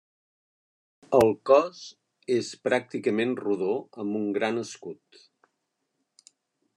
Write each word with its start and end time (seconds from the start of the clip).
El 1.17 1.33
cos 1.49 1.81
és 2.37 2.49
pràcticament 2.69 3.35
rodó, 3.43 3.75
amb 4.05 4.21
un 4.23 4.27
gran 4.39 4.61
escut. 4.65 5.23